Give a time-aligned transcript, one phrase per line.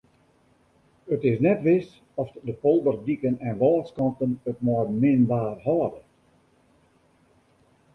[1.15, 1.87] It is net wis
[2.21, 6.01] oft de polderdiken en wâlskanten it mei min waar hâlde.